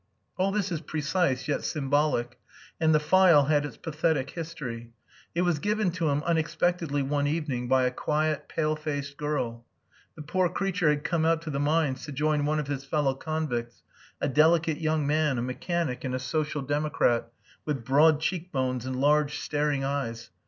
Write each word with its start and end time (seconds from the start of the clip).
All 0.35 0.51
this 0.51 0.71
is 0.71 0.81
precise 0.81 1.47
yet 1.47 1.63
symbolic; 1.63 2.39
and 2.79 2.91
the 2.91 2.99
file 2.99 3.43
had 3.45 3.67
its 3.67 3.77
pathetic 3.77 4.31
history. 4.31 4.93
It 5.35 5.43
was 5.43 5.59
given 5.59 5.91
to 5.91 6.09
him 6.09 6.23
unexpectedly 6.23 7.03
one 7.03 7.27
evening, 7.27 7.67
by 7.67 7.83
a 7.83 7.91
quiet, 7.91 8.49
pale 8.49 8.75
faced 8.75 9.15
girl. 9.15 9.63
The 10.15 10.23
poor 10.23 10.49
creature 10.49 10.89
had 10.89 11.03
come 11.03 11.23
out 11.23 11.43
to 11.43 11.51
the 11.51 11.59
mines 11.59 12.03
to 12.05 12.11
join 12.11 12.45
one 12.45 12.57
of 12.57 12.65
his 12.65 12.83
fellow 12.83 13.13
convicts, 13.13 13.83
a 14.19 14.27
delicate 14.27 14.81
young 14.81 15.05
man, 15.05 15.37
a 15.37 15.43
mechanic 15.43 16.03
and 16.03 16.15
a 16.15 16.17
social 16.19 16.63
democrat, 16.63 17.31
with 17.65 17.85
broad 17.85 18.21
cheekbones 18.21 18.87
and 18.87 18.95
large 18.99 19.37
staring 19.37 19.83
eyes. 19.83 20.31